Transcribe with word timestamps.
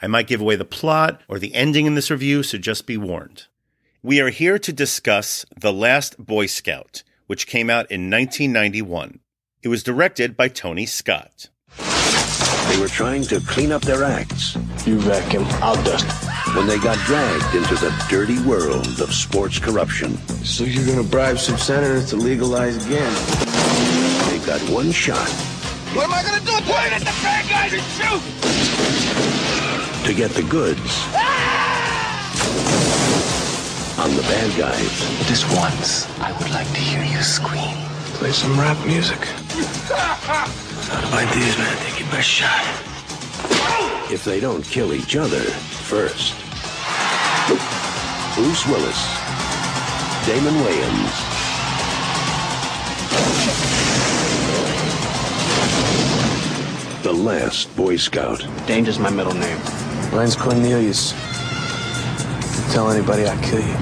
I 0.00 0.06
might 0.06 0.26
give 0.26 0.40
away 0.40 0.56
the 0.56 0.64
plot 0.64 1.22
or 1.28 1.38
the 1.38 1.54
ending 1.54 1.86
in 1.86 1.94
this 1.94 2.10
review, 2.10 2.42
so 2.42 2.58
just 2.58 2.86
be 2.86 2.96
warned. 2.96 3.46
We 4.02 4.20
are 4.20 4.28
here 4.30 4.58
to 4.58 4.72
discuss 4.72 5.46
The 5.58 5.72
Last 5.72 6.18
Boy 6.24 6.46
Scout, 6.46 7.02
which 7.26 7.46
came 7.46 7.70
out 7.70 7.90
in 7.90 8.10
1991. 8.10 9.20
It 9.62 9.68
was 9.68 9.82
directed 9.82 10.36
by 10.36 10.48
Tony 10.48 10.86
Scott. 10.86 11.48
They 12.68 12.78
were 12.80 12.88
trying 12.88 13.22
to 13.24 13.40
clean 13.40 13.72
up 13.72 13.82
their 13.82 14.04
acts 14.04 14.56
You 14.86 14.98
vacuum, 15.00 15.44
I'll 15.62 15.82
dust. 15.82 16.06
when 16.54 16.66
they 16.66 16.78
got 16.78 16.98
dragged 17.06 17.54
into 17.54 17.74
the 17.76 17.90
dirty 18.10 18.38
world 18.42 19.00
of 19.00 19.12
sports 19.14 19.58
corruption. 19.58 20.16
So 20.44 20.64
you're 20.64 20.86
gonna 20.86 21.08
bribe 21.08 21.38
some 21.38 21.56
senators 21.56 22.10
to 22.10 22.16
legalize 22.16 22.84
again? 22.86 23.12
They've 24.30 24.44
got 24.46 24.60
one 24.70 24.92
shot 24.92 25.28
What 25.94 26.04
am 26.04 26.12
I 26.14 26.22
gonna 26.22 26.44
do? 26.44 26.52
Point 26.70 26.92
at 26.92 27.00
the 27.00 27.14
bad 27.22 27.48
guys 27.48 27.72
and 27.72 27.82
shoot! 27.82 29.55
To 30.06 30.14
get 30.14 30.30
the 30.30 30.42
goods 30.44 31.04
on 33.98 34.14
the 34.14 34.22
bad 34.22 34.56
guys. 34.56 35.26
Just 35.26 35.44
once, 35.56 36.06
I 36.20 36.30
would 36.38 36.50
like 36.50 36.68
to 36.68 36.80
hear 36.80 37.02
you 37.02 37.20
scream. 37.24 37.74
Play 38.14 38.30
some 38.30 38.56
rap 38.56 38.76
music. 38.86 39.18
How 39.18 41.08
about 41.08 41.34
these, 41.34 41.58
man? 41.58 41.76
Take 41.78 41.98
your 41.98 42.08
best 42.10 42.28
shot. 42.28 42.62
If 44.08 44.22
they 44.24 44.38
don't 44.38 44.62
kill 44.62 44.94
each 44.94 45.16
other 45.16 45.40
first. 45.40 46.36
Bruce 48.36 48.64
Willis, 48.68 49.02
Damon 50.24 50.54
Wayans, 50.62 51.16
the 57.02 57.12
last 57.12 57.74
Boy 57.74 57.96
Scout. 57.96 58.46
Danger's 58.68 59.00
my 59.00 59.10
middle 59.10 59.34
name. 59.34 59.85
Mine's 60.16 60.34
Cornelius. 60.34 61.12
Don't 61.12 62.72
tell 62.72 62.90
anybody 62.90 63.26
I 63.26 63.36
kill 63.42 63.60
you. 63.60 63.76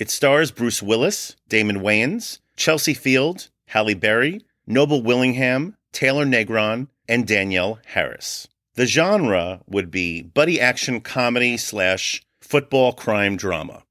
It 0.00 0.10
stars 0.10 0.50
Bruce 0.50 0.82
Willis, 0.82 1.36
Damon 1.48 1.78
Wayans, 1.78 2.40
Chelsea 2.56 2.92
Field, 2.92 3.50
Halle 3.68 3.94
Berry, 3.94 4.40
Noble 4.66 5.00
Willingham, 5.00 5.76
Taylor 5.92 6.26
Negron, 6.26 6.88
and 7.08 7.24
Danielle 7.24 7.78
Harris. 7.86 8.48
The 8.74 8.86
genre 8.86 9.60
would 9.68 9.92
be 9.92 10.22
buddy 10.22 10.60
action 10.60 11.00
comedy 11.00 11.56
slash 11.56 12.20
football 12.40 12.92
crime 12.92 13.36
drama. 13.36 13.84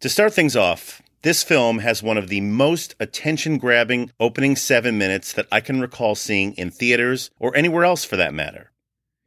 To 0.00 0.08
start 0.08 0.32
things 0.32 0.56
off, 0.56 1.02
this 1.20 1.42
film 1.44 1.80
has 1.80 2.02
one 2.02 2.16
of 2.16 2.28
the 2.28 2.40
most 2.40 2.94
attention 2.98 3.58
grabbing 3.58 4.10
opening 4.18 4.56
seven 4.56 4.96
minutes 4.96 5.34
that 5.34 5.48
I 5.52 5.60
can 5.60 5.82
recall 5.82 6.14
seeing 6.14 6.54
in 6.54 6.70
theaters 6.70 7.30
or 7.38 7.54
anywhere 7.54 7.84
else 7.84 8.06
for 8.06 8.16
that 8.16 8.32
matter. 8.32 8.70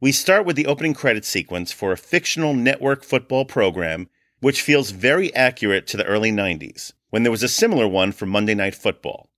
We 0.02 0.12
start 0.12 0.46
with 0.46 0.56
the 0.56 0.64
opening 0.64 0.94
credit 0.94 1.26
sequence 1.26 1.72
for 1.72 1.92
a 1.92 1.98
fictional 1.98 2.54
network 2.54 3.04
football 3.04 3.44
program, 3.44 4.08
which 4.40 4.62
feels 4.62 4.92
very 4.92 5.34
accurate 5.34 5.86
to 5.88 5.98
the 5.98 6.06
early 6.06 6.32
90s, 6.32 6.94
when 7.10 7.22
there 7.22 7.30
was 7.30 7.42
a 7.42 7.48
similar 7.48 7.86
one 7.86 8.12
for 8.12 8.24
Monday 8.24 8.54
Night 8.54 8.74
Football. 8.74 9.28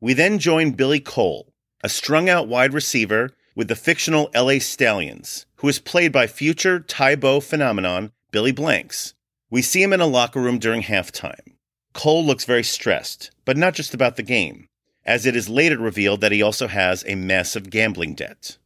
We 0.00 0.14
then 0.14 0.38
join 0.38 0.72
Billy 0.72 1.00
Cole, 1.00 1.52
a 1.82 1.88
strung 1.88 2.28
out 2.28 2.46
wide 2.46 2.72
receiver 2.72 3.30
with 3.56 3.66
the 3.66 3.74
fictional 3.74 4.30
LA 4.32 4.60
Stallions, 4.60 5.46
who 5.56 5.66
is 5.68 5.80
played 5.80 6.12
by 6.12 6.28
future 6.28 6.78
Tae 6.78 7.16
Bo 7.16 7.40
phenomenon 7.40 8.12
Billy 8.30 8.52
Blanks. 8.52 9.14
We 9.50 9.60
see 9.60 9.82
him 9.82 9.92
in 9.92 10.00
a 10.00 10.06
locker 10.06 10.40
room 10.40 10.60
during 10.60 10.82
halftime. 10.82 11.56
Cole 11.94 12.24
looks 12.24 12.44
very 12.44 12.62
stressed, 12.62 13.32
but 13.44 13.56
not 13.56 13.74
just 13.74 13.92
about 13.92 14.14
the 14.14 14.22
game, 14.22 14.68
as 15.04 15.26
it 15.26 15.34
is 15.34 15.48
later 15.48 15.78
revealed 15.78 16.20
that 16.20 16.30
he 16.30 16.42
also 16.42 16.68
has 16.68 17.04
a 17.08 17.16
massive 17.16 17.70
gambling 17.70 18.14
debt. 18.14 18.56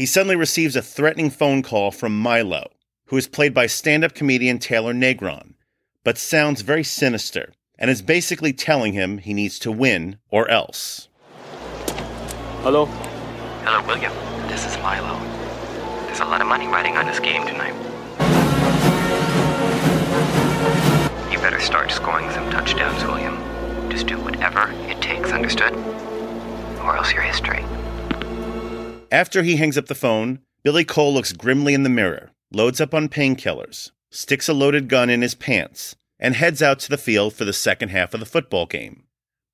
He 0.00 0.06
suddenly 0.06 0.34
receives 0.34 0.76
a 0.76 0.80
threatening 0.80 1.28
phone 1.28 1.62
call 1.62 1.90
from 1.90 2.18
Milo, 2.18 2.70
who 3.08 3.18
is 3.18 3.28
played 3.28 3.52
by 3.52 3.66
stand 3.66 4.02
up 4.02 4.14
comedian 4.14 4.58
Taylor 4.58 4.94
Negron, 4.94 5.52
but 6.04 6.16
sounds 6.16 6.62
very 6.62 6.82
sinister 6.82 7.52
and 7.78 7.90
is 7.90 8.00
basically 8.00 8.54
telling 8.54 8.94
him 8.94 9.18
he 9.18 9.34
needs 9.34 9.58
to 9.58 9.70
win 9.70 10.16
or 10.30 10.48
else. 10.48 11.08
Hello? 12.62 12.86
Hello, 13.66 13.86
William. 13.86 14.10
This 14.48 14.64
is 14.64 14.78
Milo. 14.78 15.18
There's 16.06 16.20
a 16.20 16.24
lot 16.24 16.40
of 16.40 16.46
money 16.46 16.66
riding 16.66 16.96
on 16.96 17.04
this 17.04 17.20
game 17.20 17.46
tonight. 17.46 17.74
You 21.30 21.38
better 21.40 21.60
start 21.60 21.90
scoring 21.90 22.30
some 22.30 22.50
touchdowns, 22.50 23.04
William. 23.04 23.36
Just 23.90 24.06
do 24.06 24.18
whatever 24.18 24.72
it 24.88 25.02
takes, 25.02 25.30
understood? 25.30 25.74
Or 26.78 26.96
else 26.96 27.12
you're 27.12 27.20
history. 27.20 27.62
After 29.10 29.42
he 29.42 29.56
hangs 29.56 29.76
up 29.76 29.86
the 29.86 29.94
phone, 29.94 30.40
Billy 30.62 30.84
Cole 30.84 31.12
looks 31.12 31.32
grimly 31.32 31.74
in 31.74 31.82
the 31.82 31.88
mirror, 31.88 32.30
loads 32.52 32.80
up 32.80 32.94
on 32.94 33.08
painkillers, 33.08 33.90
sticks 34.10 34.48
a 34.48 34.54
loaded 34.54 34.88
gun 34.88 35.10
in 35.10 35.22
his 35.22 35.34
pants, 35.34 35.96
and 36.18 36.34
heads 36.34 36.62
out 36.62 36.78
to 36.80 36.88
the 36.88 36.98
field 36.98 37.34
for 37.34 37.44
the 37.44 37.52
second 37.52 37.88
half 37.88 38.14
of 38.14 38.20
the 38.20 38.26
football 38.26 38.66
game. 38.66 39.04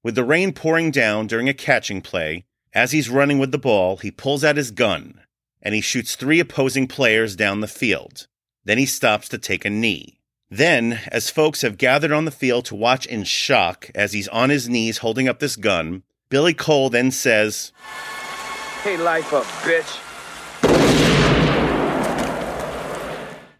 With 0.02 0.14
the 0.14 0.24
rain 0.24 0.52
pouring 0.52 0.90
down 0.90 1.26
during 1.26 1.48
a 1.48 1.54
catching 1.54 2.02
play, 2.02 2.44
as 2.74 2.92
he's 2.92 3.08
running 3.08 3.38
with 3.38 3.52
the 3.52 3.58
ball, 3.58 3.96
he 3.96 4.10
pulls 4.10 4.44
out 4.44 4.56
his 4.56 4.70
gun 4.70 5.20
and 5.62 5.74
he 5.74 5.80
shoots 5.80 6.14
three 6.14 6.38
opposing 6.38 6.86
players 6.86 7.34
down 7.34 7.60
the 7.60 7.66
field. 7.66 8.28
Then 8.64 8.78
he 8.78 8.86
stops 8.86 9.28
to 9.30 9.38
take 9.38 9.64
a 9.64 9.70
knee. 9.70 10.20
Then, 10.48 11.00
as 11.08 11.30
folks 11.30 11.62
have 11.62 11.76
gathered 11.76 12.12
on 12.12 12.24
the 12.24 12.30
field 12.30 12.66
to 12.66 12.76
watch 12.76 13.04
in 13.06 13.24
shock 13.24 13.90
as 13.94 14.12
he's 14.12 14.28
on 14.28 14.50
his 14.50 14.68
knees 14.68 14.98
holding 14.98 15.26
up 15.26 15.40
this 15.40 15.56
gun, 15.56 16.04
Billy 16.28 16.54
Cole 16.54 16.88
then 16.88 17.10
says, 17.10 17.72
Hey, 18.86 18.96
life 18.96 19.32
up, 19.32 19.42
bitch. 19.66 20.00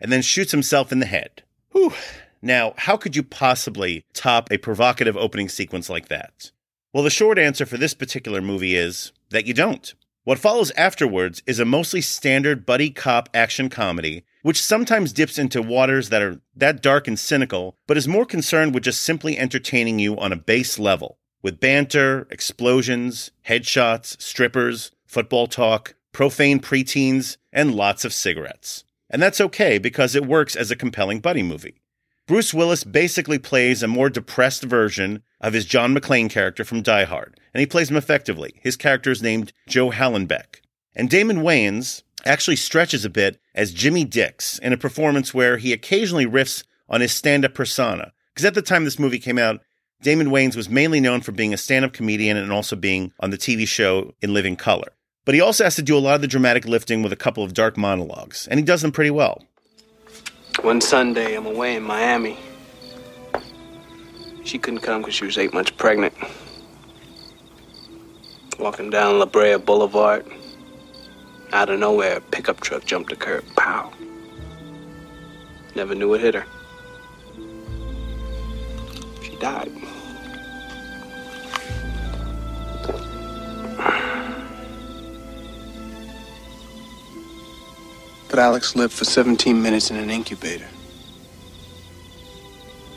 and 0.00 0.12
then 0.12 0.22
shoots 0.22 0.52
himself 0.52 0.92
in 0.92 1.00
the 1.00 1.06
head. 1.06 1.42
Whew. 1.72 1.92
Now, 2.40 2.74
how 2.76 2.96
could 2.96 3.16
you 3.16 3.24
possibly 3.24 4.04
top 4.14 4.52
a 4.52 4.58
provocative 4.58 5.16
opening 5.16 5.48
sequence 5.48 5.90
like 5.90 6.06
that? 6.06 6.52
Well, 6.92 7.02
the 7.02 7.10
short 7.10 7.40
answer 7.40 7.66
for 7.66 7.76
this 7.76 7.92
particular 7.92 8.40
movie 8.40 8.76
is 8.76 9.10
that 9.30 9.46
you 9.46 9.52
don't. 9.52 9.92
What 10.22 10.38
follows 10.38 10.70
afterwards 10.76 11.42
is 11.44 11.58
a 11.58 11.64
mostly 11.64 12.02
standard 12.02 12.64
buddy 12.64 12.90
cop 12.90 13.28
action 13.34 13.68
comedy, 13.68 14.22
which 14.42 14.62
sometimes 14.62 15.12
dips 15.12 15.38
into 15.40 15.60
waters 15.60 16.10
that 16.10 16.22
are 16.22 16.40
that 16.54 16.80
dark 16.80 17.08
and 17.08 17.18
cynical, 17.18 17.76
but 17.88 17.96
is 17.96 18.06
more 18.06 18.26
concerned 18.26 18.74
with 18.74 18.84
just 18.84 19.02
simply 19.02 19.36
entertaining 19.36 19.98
you 19.98 20.16
on 20.20 20.32
a 20.32 20.36
base 20.36 20.78
level, 20.78 21.18
with 21.42 21.58
banter, 21.58 22.28
explosions, 22.30 23.32
headshots, 23.44 24.22
strippers, 24.22 24.92
football 25.16 25.46
talk, 25.46 25.94
profane 26.12 26.60
preteens, 26.60 27.38
and 27.50 27.74
lots 27.74 28.04
of 28.04 28.12
cigarettes. 28.12 28.84
And 29.08 29.22
that's 29.22 29.40
okay 29.40 29.78
because 29.78 30.14
it 30.14 30.26
works 30.26 30.54
as 30.54 30.70
a 30.70 30.76
compelling 30.76 31.20
buddy 31.20 31.42
movie. 31.42 31.80
Bruce 32.26 32.52
Willis 32.52 32.84
basically 32.84 33.38
plays 33.38 33.82
a 33.82 33.88
more 33.88 34.10
depressed 34.10 34.64
version 34.64 35.22
of 35.40 35.54
his 35.54 35.64
John 35.64 35.94
McClane 35.94 36.28
character 36.28 36.64
from 36.64 36.82
Die 36.82 37.04
Hard, 37.04 37.40
and 37.54 37.60
he 37.60 37.66
plays 37.66 37.90
him 37.90 37.96
effectively. 37.96 38.60
His 38.62 38.76
character 38.76 39.10
is 39.10 39.22
named 39.22 39.54
Joe 39.66 39.90
Hallenbeck. 39.90 40.60
And 40.94 41.08
Damon 41.08 41.38
Wayans 41.38 42.02
actually 42.26 42.56
stretches 42.56 43.06
a 43.06 43.10
bit 43.10 43.40
as 43.54 43.72
Jimmy 43.72 44.04
Dix 44.04 44.58
in 44.58 44.74
a 44.74 44.76
performance 44.76 45.32
where 45.32 45.56
he 45.56 45.72
occasionally 45.72 46.26
riffs 46.26 46.62
on 46.90 47.00
his 47.00 47.12
stand 47.12 47.46
up 47.46 47.54
persona. 47.54 48.12
Because 48.34 48.44
at 48.44 48.52
the 48.52 48.60
time 48.60 48.84
this 48.84 48.98
movie 48.98 49.18
came 49.18 49.38
out, 49.38 49.62
Damon 50.02 50.28
Wayans 50.28 50.56
was 50.56 50.68
mainly 50.68 51.00
known 51.00 51.22
for 51.22 51.32
being 51.32 51.54
a 51.54 51.56
stand 51.56 51.86
up 51.86 51.94
comedian 51.94 52.36
and 52.36 52.52
also 52.52 52.76
being 52.76 53.14
on 53.18 53.30
the 53.30 53.38
TV 53.38 53.66
show 53.66 54.12
In 54.20 54.34
Living 54.34 54.56
Color. 54.56 54.92
But 55.26 55.34
he 55.34 55.40
also 55.40 55.64
has 55.64 55.74
to 55.74 55.82
do 55.82 55.98
a 55.98 56.00
lot 56.00 56.14
of 56.14 56.20
the 56.22 56.28
dramatic 56.28 56.64
lifting 56.64 57.02
with 57.02 57.12
a 57.12 57.16
couple 57.16 57.42
of 57.42 57.52
dark 57.52 57.76
monologues, 57.76 58.46
and 58.46 58.60
he 58.60 58.64
does 58.64 58.80
them 58.80 58.92
pretty 58.92 59.10
well. 59.10 59.42
One 60.62 60.80
Sunday, 60.80 61.34
I'm 61.34 61.46
away 61.46 61.74
in 61.74 61.82
Miami. 61.82 62.38
She 64.44 64.56
couldn't 64.56 64.80
come 64.80 65.02
because 65.02 65.14
she 65.14 65.24
was 65.24 65.36
eight 65.36 65.52
months 65.52 65.72
pregnant. 65.72 66.14
Walking 68.60 68.88
down 68.88 69.18
La 69.18 69.26
Brea 69.26 69.56
Boulevard. 69.56 70.24
Out 71.52 71.70
of 71.70 71.80
nowhere, 71.80 72.18
a 72.18 72.20
pickup 72.20 72.60
truck 72.60 72.84
jumped 72.84 73.10
the 73.10 73.16
curb. 73.16 73.44
Pow. 73.56 73.92
Never 75.74 75.96
knew 75.96 76.14
it 76.14 76.20
hit 76.20 76.34
her. 76.34 76.46
She 79.22 79.36
died. 79.38 79.72
Put 88.36 88.42
Alex 88.42 88.76
lived 88.76 88.92
for 88.92 89.06
17 89.06 89.62
minutes 89.62 89.90
in 89.90 89.96
an 89.96 90.10
incubator. 90.10 90.68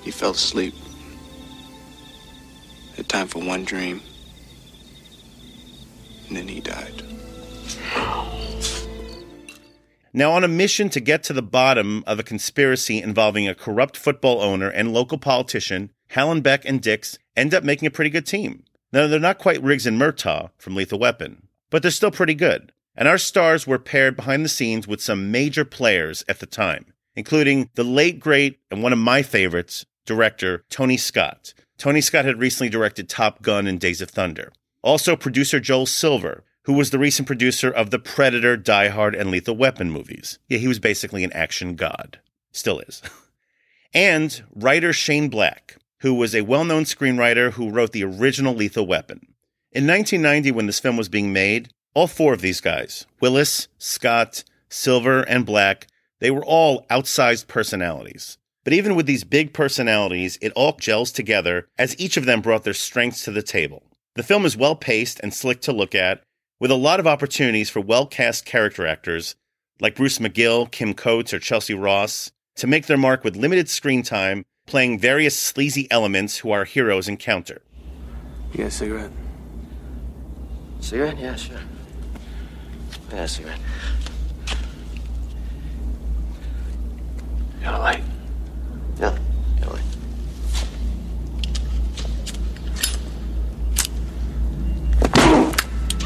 He 0.02 0.12
fell 0.12 0.32
asleep. 0.32 0.74
Had 2.98 3.08
time 3.08 3.28
for 3.28 3.40
one 3.40 3.64
dream. 3.64 4.02
And 6.28 6.36
then 6.36 6.50
he 6.50 6.60
died. 6.60 7.04
Now, 10.12 10.32
on 10.34 10.44
a 10.44 10.50
mission 10.50 10.90
to 10.90 11.00
get 11.00 11.24
to 11.24 11.34
the 11.34 11.42
bottom 11.42 12.04
of 12.06 12.20
a 12.20 12.24
conspiracy 12.24 13.02
involving 13.02 13.48
a 13.48 13.56
corrupt 13.56 13.96
football 13.96 14.42
owner 14.42 14.68
and 14.68 14.92
local 14.92 15.18
politician, 15.18 15.92
Hallenbeck 16.12 16.66
and 16.66 16.82
Dix 16.82 17.18
end 17.38 17.54
up 17.54 17.64
making 17.64 17.88
a 17.88 17.92
pretty 17.92 18.10
good 18.10 18.26
team. 18.26 18.66
Now, 18.92 19.08
they're 19.08 19.20
not 19.22 19.38
quite 19.38 19.64
Riggs 19.64 19.88
and 19.88 19.98
Murtaugh 19.98 20.50
from 20.58 20.76
Lethal 20.76 21.00
Weapon, 21.00 21.48
but 21.70 21.82
they're 21.82 21.92
still 21.92 22.12
pretty 22.12 22.36
good. 22.36 22.74
And 23.00 23.08
our 23.08 23.18
stars 23.18 23.66
were 23.66 23.80
paired 23.80 24.18
behind 24.18 24.44
the 24.44 24.50
scenes 24.50 24.86
with 24.86 25.02
some 25.02 25.32
major 25.32 25.64
players 25.64 26.26
at 26.28 26.42
the 26.42 26.46
time, 26.46 26.88
including 27.16 27.70
the 27.76 27.86
late, 27.86 28.20
great, 28.20 28.60
and 28.70 28.84
one 28.84 28.92
of 28.92 29.00
my 29.00 29.22
favorites, 29.24 29.86
director 30.06 30.66
Tony 30.70 30.98
Scott. 30.98 31.54
Tony 31.78 32.02
Scott 32.02 32.26
had 32.26 32.42
recently 32.42 32.68
directed 32.68 33.08
Top 33.08 33.42
Gun 33.42 33.68
and 33.68 33.80
Days 33.80 34.02
of 34.02 34.10
Thunder. 34.10 34.52
Also, 34.82 35.16
producer 35.16 35.62
Joel 35.62 35.86
Silver, 35.86 36.44
who 36.66 36.74
was 36.74 36.90
the 36.90 37.00
recent 37.00 37.26
producer 37.26 37.72
of 37.72 37.90
the 37.90 38.00
Predator, 38.00 38.58
Die 38.58 38.90
Hard, 38.90 39.16
and 39.16 39.32
Lethal 39.32 39.56
Weapon 39.56 39.90
movies. 39.90 40.38
Yeah, 40.50 40.58
he 40.58 40.68
was 40.68 40.80
basically 40.80 41.24
an 41.24 41.32
action 41.32 41.76
god. 41.76 42.20
Still 42.52 42.82
is. 42.82 43.02
and 43.94 44.44
writer 44.54 44.92
Shane 44.92 45.30
Black, 45.30 45.78
who 46.02 46.14
was 46.16 46.36
a 46.36 46.42
well 46.42 46.66
known 46.66 46.84
screenwriter 46.84 47.54
who 47.54 47.72
wrote 47.72 47.94
the 47.94 48.04
original 48.04 48.54
Lethal 48.54 48.86
Weapon. 48.86 49.36
In 49.72 49.88
1990, 49.88 50.52
when 50.52 50.66
this 50.66 50.82
film 50.82 50.98
was 50.98 51.08
being 51.08 51.32
made, 51.32 51.70
all 51.94 52.08
four 52.08 52.34
of 52.34 52.42
these 52.42 52.62
guys, 52.62 53.06
Willis, 53.20 53.68
Scott, 53.78 54.44
Silver, 54.70 55.22
and 55.22 55.46
Black, 55.46 55.88
they 56.20 56.32
were 56.32 56.46
all 56.46 56.86
outsized 56.90 57.48
personalities. 57.48 58.38
But 58.64 58.74
even 58.74 58.96
with 58.96 59.06
these 59.06 59.24
big 59.24 59.54
personalities, 59.54 60.38
it 60.42 60.52
all 60.56 60.74
gels 60.74 61.12
together 61.12 61.68
as 61.78 62.00
each 62.00 62.18
of 62.18 62.26
them 62.26 62.42
brought 62.42 62.64
their 62.64 62.74
strengths 62.74 63.24
to 63.24 63.32
the 63.32 63.42
table. 63.42 63.84
The 64.16 64.24
film 64.24 64.46
is 64.46 64.58
well 64.58 64.76
paced 64.76 65.20
and 65.22 65.34
slick 65.34 65.62
to 65.62 65.72
look 65.72 65.96
at, 65.96 66.22
with 66.60 66.72
a 66.72 66.76
lot 66.76 67.00
of 67.00 67.08
opportunities 67.08 67.70
for 67.70 67.80
well 67.80 68.06
cast 68.06 68.46
character 68.46 68.86
actors 68.86 69.36
like 69.80 69.96
Bruce 69.96 70.20
McGill, 70.20 70.70
Kim 70.70 70.94
Coates, 70.94 71.34
or 71.34 71.40
Chelcie 71.40 71.82
Ross 71.82 72.32
to 72.58 72.68
make 72.68 72.88
their 72.88 72.98
mark 72.98 73.24
with 73.24 73.38
limited 73.38 73.70
screen 73.70 74.04
time, 74.04 74.44
playing 74.68 75.00
various 75.00 75.40
sleazy 75.40 75.90
elements 75.90 76.40
who 76.40 76.52
our 76.52 76.66
heroes 76.66 77.08
encounter. 77.08 77.62
You 78.52 78.60
got 78.60 78.68
a 78.68 78.72
cigarette? 78.72 79.12
Cigarette? 80.82 81.18
Yeah, 81.18 81.36
sure. 81.36 81.60
Yeah, 83.12 83.26
cigarette. 83.26 83.60
You 87.58 87.64
got 87.64 87.74
a 87.74 87.80
light? 87.80 88.04
Yeah, 89.00 89.18
yeah, 89.60 89.70
like. 89.70 89.82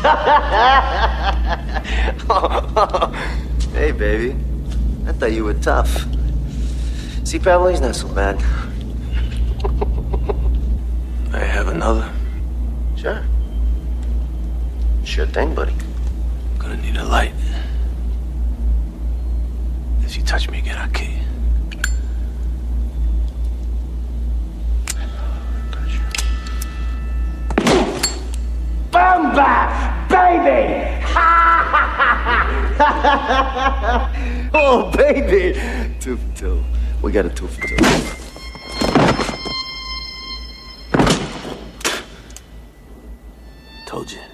hey, 3.73 3.91
baby. 3.91 4.38
I 5.05 5.11
thought 5.11 5.33
you 5.33 5.44
were 5.44 5.55
tough. 5.55 6.05
See, 7.25 7.39
Pablo's 7.39 7.81
not 7.81 7.95
so 7.95 8.07
bad. 8.07 8.38
I 11.33 11.39
have 11.39 11.67
another. 11.67 12.09
Sure. 12.95 13.21
Sure 15.03 15.25
thing, 15.25 15.53
buddy. 15.53 15.73
Gonna 16.93 17.09
light. 17.09 17.33
If 20.01 20.15
you 20.15 20.21
touch 20.23 20.47
me 20.47 20.59
again, 20.59 20.77
I'll 20.77 20.89
kill 20.91 21.09
you. 21.09 21.17
Bomba! 28.91 30.05
Baby! 30.07 30.83
Oh, 34.55 34.91
baby! 34.95 35.59
Two 35.99 36.17
for 36.17 36.35
two. 36.35 36.63
We 37.01 37.11
got 37.11 37.25
a 37.25 37.29
two 37.29 37.47
for 37.47 37.67
two. 37.67 37.75
Told 43.87 44.11
you. 44.11 44.32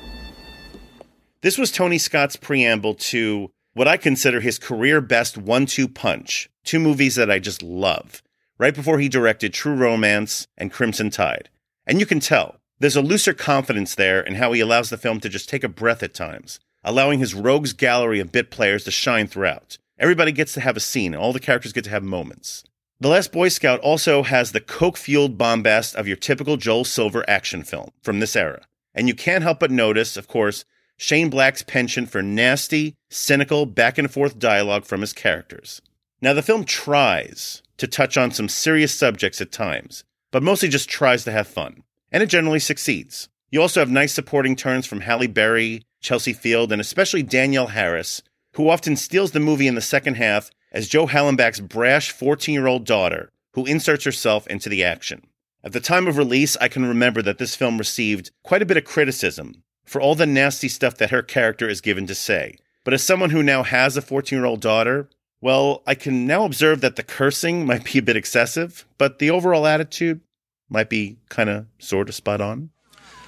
This 1.42 1.58
was 1.58 1.72
Tony 1.72 1.98
Scott's 1.98 2.36
preamble 2.36 2.96
to 2.96 3.50
what 3.74 3.88
I 3.88 3.96
consider 3.96 4.42
his 4.42 4.60
career 4.60 5.00
best 5.00 5.38
one 5.38 5.66
two 5.66 5.88
punch, 5.88 6.50
two 6.66 6.80
movies 6.80 7.16
that 7.16 7.32
I 7.32 7.40
just 7.40 7.64
love, 7.64 8.22
right 8.58 8.76
before 8.76 9.00
he 9.00 9.08
directed 9.08 9.54
True 9.54 9.74
Romance 9.74 10.48
and 10.58 10.70
Crimson 10.70 11.10
Tide. 11.10 11.50
And 11.88 11.98
you 11.98 12.06
can 12.06 12.20
tell 12.20 12.58
there's 12.80 12.98
a 12.98 13.02
looser 13.02 13.34
confidence 13.34 13.96
there 13.96 14.20
in 14.20 14.36
how 14.36 14.52
he 14.52 14.60
allows 14.60 14.90
the 14.90 14.98
film 14.98 15.22
to 15.22 15.30
just 15.30 15.48
take 15.48 15.64
a 15.64 15.70
breath 15.70 16.04
at 16.04 16.14
times, 16.14 16.60
allowing 16.84 17.20
his 17.20 17.34
rogues 17.34 17.72
gallery 17.72 18.20
of 18.20 18.34
bit 18.34 18.52
players 18.52 18.84
to 18.84 18.92
shine 18.92 19.28
throughout. 19.28 19.78
Everybody 19.98 20.34
gets 20.34 20.54
to 20.56 20.62
have 20.62 20.76
a 20.76 20.82
scene, 20.82 21.16
all 21.16 21.32
the 21.32 21.40
characters 21.40 21.72
get 21.72 21.86
to 21.86 21.90
have 21.90 22.04
moments. 22.04 22.66
The 23.00 23.08
Last 23.08 23.32
Boy 23.32 23.48
Scout 23.48 23.80
also 23.80 24.24
has 24.24 24.52
the 24.52 24.60
coke 24.60 24.98
fueled 24.98 25.38
bombast 25.38 25.96
of 25.96 26.06
your 26.06 26.18
typical 26.18 26.58
Joel 26.58 26.84
Silver 26.84 27.24
action 27.30 27.64
film 27.64 27.92
from 28.02 28.20
this 28.20 28.36
era. 28.36 28.68
And 28.94 29.08
you 29.08 29.16
can't 29.16 29.44
help 29.44 29.62
but 29.62 29.72
notice, 29.72 30.18
of 30.18 30.28
course, 30.28 30.66
Shane 31.02 31.30
Black's 31.30 31.64
penchant 31.64 32.10
for 32.10 32.22
nasty, 32.22 32.98
cynical, 33.10 33.66
back 33.66 33.98
and 33.98 34.12
forth 34.12 34.38
dialogue 34.38 34.84
from 34.84 35.00
his 35.00 35.14
characters. 35.14 35.82
Now, 36.22 36.34
the 36.34 36.42
film 36.42 36.66
tries 36.66 37.64
to 37.78 37.88
touch 37.88 38.18
on 38.18 38.32
some 38.32 38.50
serious 38.50 38.94
subjects 38.94 39.40
at 39.40 39.50
times, 39.50 40.04
but 40.30 40.44
mostly 40.44 40.68
just 40.68 40.90
tries 40.90 41.24
to 41.24 41.32
have 41.32 41.48
fun, 41.48 41.84
and 42.12 42.22
it 42.22 42.26
generally 42.26 42.60
succeeds. 42.60 43.30
You 43.50 43.62
also 43.62 43.80
have 43.80 43.90
nice 43.90 44.14
supporting 44.14 44.58
turns 44.58 44.86
from 44.86 45.00
Halle 45.00 45.28
Berry, 45.28 45.84
Chelsea 46.02 46.34
Field, 46.34 46.70
and 46.70 46.82
especially 46.82 47.24
Danielle 47.24 47.68
Harris, 47.68 48.22
who 48.56 48.70
often 48.70 48.98
steals 48.98 49.32
the 49.32 49.40
movie 49.40 49.68
in 49.68 49.76
the 49.76 49.82
second 49.82 50.16
half 50.16 50.52
as 50.74 50.90
Joe 50.90 51.08
Hallenbeck's 51.08 51.62
brash 51.62 52.12
14 52.12 52.54
year 52.54 52.68
old 52.68 52.86
daughter, 52.86 53.30
who 53.54 53.66
inserts 53.66 54.04
herself 54.04 54.46
into 54.48 54.68
the 54.68 54.84
action. 54.84 55.22
At 55.64 55.72
the 55.72 55.80
time 55.80 56.08
of 56.08 56.18
release, 56.18 56.58
I 56.58 56.68
can 56.68 56.86
remember 56.86 57.22
that 57.22 57.38
this 57.38 57.56
film 57.56 57.78
received 57.78 58.32
quite 58.44 58.62
a 58.62 58.66
bit 58.66 58.76
of 58.76 58.84
criticism 58.84 59.64
for 59.90 60.00
all 60.00 60.14
the 60.14 60.28
nasty 60.28 60.70
stuff 60.70 60.98
that 60.98 61.10
her 61.10 61.24
character 61.24 61.68
is 61.68 61.82
given 61.82 62.06
to 62.06 62.14
say. 62.14 62.56
But 62.84 62.94
as 62.94 63.02
someone 63.02 63.32
who 63.32 63.42
now 63.42 63.64
has 63.64 63.98
a 63.98 64.02
14 64.04 64.38
year 64.38 64.46
old 64.46 64.62
daughter, 64.62 65.10
well, 65.42 65.82
I 65.88 65.96
can 65.96 66.28
now 66.28 66.46
observe 66.46 66.82
that 66.82 66.96
the 66.96 67.02
cursing 67.02 67.66
might 67.72 67.84
be 67.84 67.98
a 67.98 68.04
bit 68.04 68.16
excessive, 68.16 68.86
but 69.00 69.18
the 69.18 69.32
overall 69.32 69.66
attitude 69.66 70.22
might 70.70 70.90
be 70.90 71.18
kind 71.30 71.50
of 71.50 71.66
sort 71.80 72.08
of 72.08 72.14
spot 72.14 72.40
on. 72.40 72.70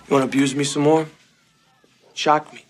You 0.07 0.13
wanna 0.13 0.25
abuse 0.25 0.53
me 0.53 0.63
some 0.63 0.83
more? 0.83 1.07
Shock 2.13 2.53
me. 2.53 2.63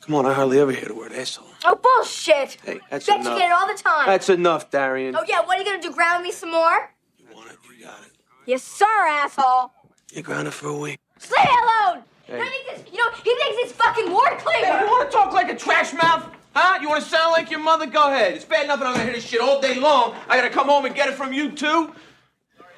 Come 0.00 0.14
on, 0.14 0.24
I 0.24 0.32
hardly 0.32 0.58
ever 0.58 0.72
hear 0.72 0.86
the 0.86 0.94
word 0.94 1.12
asshole. 1.12 1.46
Oh, 1.64 1.76
bullshit! 1.76 2.56
Hey, 2.64 2.80
that's 2.90 3.06
Bet 3.06 3.20
enough. 3.20 3.34
you 3.34 3.38
get 3.38 3.50
it 3.50 3.52
all 3.52 3.68
the 3.68 3.80
time. 3.80 4.06
That's 4.06 4.28
enough, 4.30 4.70
Darian. 4.70 5.14
oh, 5.14 5.24
yeah, 5.28 5.40
what 5.44 5.58
are 5.58 5.60
you 5.60 5.66
gonna 5.66 5.82
do, 5.82 5.92
ground 5.92 6.24
me 6.24 6.32
some 6.32 6.50
more? 6.50 6.90
You 7.18 7.26
want 7.36 7.50
it, 7.50 7.58
you 7.78 7.84
got 7.84 8.00
it. 8.04 8.12
Yes, 8.46 8.62
sir, 8.64 8.86
asshole. 8.86 9.70
You're 10.12 10.22
grounded 10.22 10.54
for 10.54 10.68
a 10.68 10.76
week. 10.76 10.98
Leave 11.20 11.44
me 11.44 11.58
alone! 11.62 12.04
Hey. 12.32 12.38
You, 12.38 12.44
know, 12.44 12.50
he 12.50 12.74
thinks, 12.74 12.92
you 12.92 12.98
know, 12.98 13.10
he 13.10 13.34
thinks 13.34 13.56
it's 13.62 13.72
fucking 13.72 14.10
war 14.10 14.24
clear! 14.38 14.80
You 14.80 14.86
want 14.86 15.10
to 15.10 15.16
talk 15.16 15.32
like 15.32 15.50
a 15.50 15.54
trash 15.54 15.92
mouth? 15.92 16.30
Huh? 16.54 16.78
You 16.80 16.88
want 16.88 17.02
to 17.02 17.08
sound 17.08 17.32
like 17.32 17.50
your 17.50 17.60
mother? 17.60 17.86
Go 17.86 18.08
ahead. 18.08 18.32
It's 18.34 18.44
bad 18.44 18.64
enough 18.64 18.78
that 18.80 18.86
I'm 18.86 18.94
gonna 18.94 19.04
hear 19.04 19.12
this 19.14 19.26
shit 19.26 19.40
all 19.40 19.60
day 19.60 19.78
long. 19.78 20.14
I 20.28 20.36
gotta 20.36 20.50
come 20.50 20.68
home 20.68 20.86
and 20.86 20.94
get 20.94 21.08
it 21.08 21.14
from 21.14 21.32
you 21.32 21.50
too. 21.50 21.94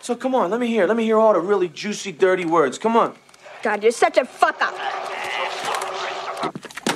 So 0.00 0.14
come 0.14 0.34
on, 0.34 0.50
let 0.50 0.60
me 0.60 0.66
hear. 0.66 0.86
Let 0.86 0.96
me 0.96 1.04
hear 1.04 1.18
all 1.18 1.32
the 1.32 1.40
really 1.40 1.68
juicy, 1.68 2.12
dirty 2.12 2.44
words. 2.44 2.78
Come 2.78 2.96
on. 2.96 3.14
God, 3.62 3.82
you're 3.82 3.92
such 3.92 4.18
a 4.18 4.24
fuck 4.24 4.60
up. 4.60 4.74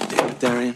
Damn 0.09 0.29
it, 0.29 0.41
Darian. 0.41 0.75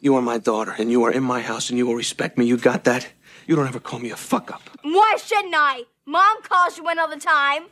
You 0.00 0.14
are 0.14 0.22
my 0.22 0.38
daughter, 0.38 0.74
and 0.78 0.90
you 0.90 1.02
are 1.04 1.10
in 1.10 1.24
my 1.24 1.40
house, 1.40 1.70
and 1.70 1.78
you 1.78 1.86
will 1.86 1.96
respect 1.96 2.38
me. 2.38 2.46
You 2.46 2.56
got 2.56 2.84
that? 2.84 3.08
You 3.46 3.56
don't 3.56 3.66
ever 3.66 3.80
call 3.80 3.98
me 3.98 4.10
a 4.10 4.16
fuck 4.16 4.52
up. 4.52 4.62
Why 4.82 5.16
shouldn't 5.22 5.54
I? 5.56 5.84
Mom 6.06 6.42
calls 6.42 6.78
you 6.78 6.84
one 6.84 6.98
all 6.98 7.08
the 7.08 7.16
time. 7.16 7.64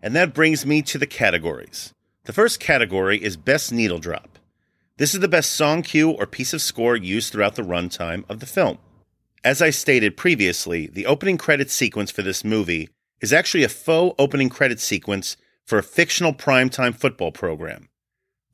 And 0.00 0.16
that 0.16 0.32
brings 0.32 0.64
me 0.64 0.80
to 0.82 0.96
the 0.96 1.06
categories. 1.06 1.92
The 2.24 2.32
first 2.32 2.58
category 2.58 3.22
is 3.22 3.36
Best 3.36 3.70
Needle 3.70 3.98
Drop. 3.98 4.38
This 4.96 5.12
is 5.12 5.20
the 5.20 5.28
best 5.28 5.52
song 5.52 5.82
cue 5.82 6.10
or 6.10 6.26
piece 6.26 6.54
of 6.54 6.62
score 6.62 6.96
used 6.96 7.30
throughout 7.30 7.54
the 7.54 7.60
runtime 7.60 8.24
of 8.30 8.40
the 8.40 8.46
film. 8.46 8.78
As 9.44 9.60
I 9.60 9.68
stated 9.68 10.16
previously, 10.16 10.86
the 10.86 11.04
opening 11.04 11.36
credit 11.36 11.70
sequence 11.70 12.10
for 12.10 12.22
this 12.22 12.42
movie 12.42 12.88
is 13.20 13.34
actually 13.34 13.62
a 13.62 13.68
faux 13.68 14.14
opening 14.18 14.48
credit 14.48 14.80
sequence 14.80 15.36
for 15.66 15.76
a 15.76 15.82
fictional 15.82 16.32
primetime 16.32 16.94
football 16.94 17.30
program. 17.30 17.90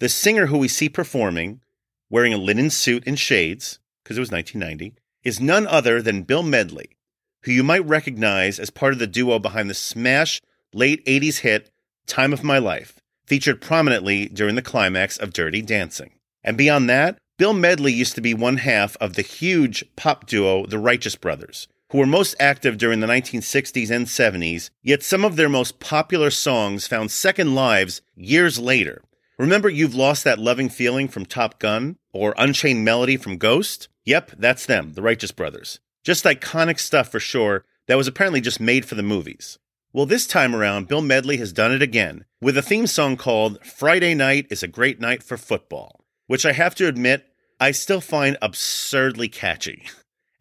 The 0.00 0.08
singer 0.08 0.46
who 0.46 0.58
we 0.58 0.66
see 0.66 0.88
performing, 0.88 1.60
wearing 2.08 2.34
a 2.34 2.38
linen 2.38 2.70
suit 2.70 3.04
and 3.06 3.16
shades, 3.16 3.78
because 4.02 4.16
it 4.16 4.20
was 4.20 4.32
1990, 4.32 4.96
is 5.22 5.38
none 5.38 5.68
other 5.68 6.02
than 6.02 6.24
Bill 6.24 6.42
Medley, 6.42 6.96
who 7.42 7.52
you 7.52 7.62
might 7.62 7.86
recognize 7.86 8.58
as 8.58 8.70
part 8.70 8.94
of 8.94 8.98
the 8.98 9.06
duo 9.06 9.38
behind 9.38 9.70
the 9.70 9.74
smash 9.74 10.42
late 10.74 11.06
80s 11.06 11.38
hit 11.38 11.70
Time 12.08 12.32
of 12.32 12.42
My 12.42 12.58
Life, 12.58 12.99
featured 13.30 13.60
prominently 13.60 14.26
during 14.26 14.56
the 14.56 14.60
climax 14.60 15.16
of 15.16 15.32
Dirty 15.32 15.62
Dancing. 15.62 16.10
And 16.42 16.56
beyond 16.56 16.90
that, 16.90 17.16
Bill 17.38 17.52
Medley 17.52 17.92
used 17.92 18.16
to 18.16 18.20
be 18.20 18.34
one 18.34 18.56
half 18.56 18.96
of 18.96 19.14
the 19.14 19.22
huge 19.22 19.84
pop 19.94 20.26
duo 20.26 20.66
The 20.66 20.80
Righteous 20.80 21.14
Brothers, 21.14 21.68
who 21.92 21.98
were 21.98 22.06
most 22.06 22.34
active 22.40 22.76
during 22.76 22.98
the 22.98 23.06
1960s 23.06 23.88
and 23.88 24.06
70s, 24.06 24.70
yet 24.82 25.04
some 25.04 25.24
of 25.24 25.36
their 25.36 25.48
most 25.48 25.78
popular 25.78 26.28
songs 26.28 26.88
found 26.88 27.12
second 27.12 27.54
lives 27.54 28.02
years 28.16 28.58
later. 28.58 29.00
Remember 29.38 29.68
You've 29.68 29.94
Lost 29.94 30.24
That 30.24 30.40
Loving 30.40 30.68
Feeling 30.68 31.06
from 31.06 31.24
Top 31.24 31.60
Gun 31.60 31.98
or 32.12 32.34
Unchained 32.36 32.84
Melody 32.84 33.16
from 33.16 33.38
Ghost? 33.38 33.86
Yep, 34.04 34.32
that's 34.38 34.66
them, 34.66 34.94
the 34.94 35.02
Righteous 35.02 35.30
Brothers. 35.30 35.78
Just 36.02 36.24
iconic 36.24 36.80
stuff 36.80 37.12
for 37.12 37.20
sure 37.20 37.64
that 37.86 37.96
was 37.96 38.08
apparently 38.08 38.40
just 38.40 38.58
made 38.58 38.86
for 38.86 38.96
the 38.96 39.04
movies. 39.04 39.60
Well, 39.92 40.06
this 40.06 40.28
time 40.28 40.54
around, 40.54 40.86
Bill 40.86 41.00
Medley 41.00 41.38
has 41.38 41.52
done 41.52 41.72
it 41.72 41.82
again 41.82 42.24
with 42.40 42.56
a 42.56 42.62
theme 42.62 42.86
song 42.86 43.16
called 43.16 43.58
Friday 43.66 44.14
Night 44.14 44.46
is 44.48 44.62
a 44.62 44.68
Great 44.68 45.00
Night 45.00 45.20
for 45.20 45.36
Football, 45.36 46.04
which 46.28 46.46
I 46.46 46.52
have 46.52 46.76
to 46.76 46.86
admit, 46.86 47.26
I 47.58 47.72
still 47.72 48.00
find 48.00 48.38
absurdly 48.40 49.28
catchy. 49.28 49.86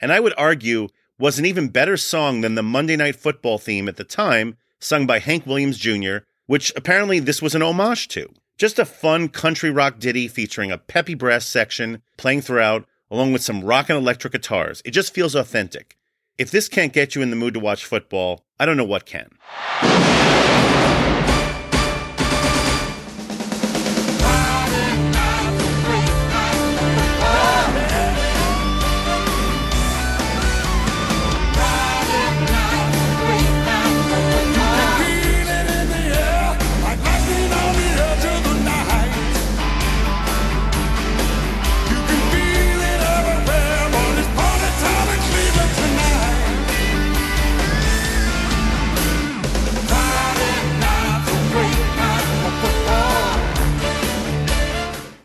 And 0.01 0.13
I 0.13 0.21
would 0.21 0.33
argue 0.37 0.87
was 1.17 1.39
an 1.39 1.45
even 1.45 1.67
better 1.67 1.97
song 1.97 2.39
than 2.39 2.55
the 2.55 2.63
Monday 2.63 2.95
Night 2.95 3.17
Football 3.17 3.57
theme 3.57 3.89
at 3.89 3.97
the 3.97 4.05
time, 4.05 4.55
sung 4.79 5.05
by 5.05 5.19
Hank 5.19 5.45
Williams 5.45 5.77
Jr., 5.77 6.19
which 6.45 6.71
apparently 6.73 7.19
this 7.19 7.41
was 7.41 7.53
an 7.53 7.61
homage 7.61 8.07
to. 8.09 8.31
Just 8.57 8.79
a 8.79 8.85
fun 8.85 9.27
country 9.27 9.69
rock 9.69 9.99
ditty 9.99 10.29
featuring 10.29 10.71
a 10.71 10.77
peppy 10.77 11.15
brass 11.15 11.45
section 11.45 12.01
playing 12.15 12.43
throughout, 12.43 12.85
along 13.11 13.33
with 13.33 13.41
some 13.41 13.61
rock 13.61 13.89
and 13.89 13.97
electric 13.97 14.31
guitars. 14.31 14.81
It 14.85 14.91
just 14.91 15.13
feels 15.13 15.35
authentic. 15.35 15.97
If 16.37 16.49
this 16.49 16.69
can't 16.69 16.93
get 16.93 17.13
you 17.13 17.21
in 17.21 17.29
the 17.29 17.35
mood 17.35 17.55
to 17.55 17.59
watch 17.59 17.83
football, 17.83 18.45
I 18.59 18.65
don't 18.65 18.75
know 18.75 18.83
what 18.83 19.05
can. 19.05 19.29